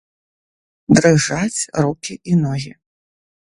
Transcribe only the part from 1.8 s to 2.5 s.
рукі і